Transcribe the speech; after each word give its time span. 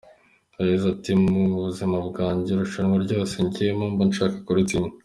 Yagize 0.57 0.85
ati 0.93 1.11
“Mu 1.21 1.43
buzima 1.65 1.97
bwanjye 2.09 2.49
irushanwa 2.51 2.95
ryose 3.05 3.35
ngiyemo 3.45 3.85
mba 3.93 4.03
nshaka 4.09 4.37
kuritsinda. 4.47 4.95